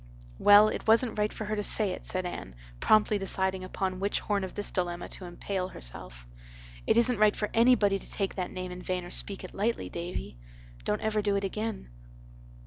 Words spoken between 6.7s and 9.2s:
"It isn't right for anybody to take that name in vain or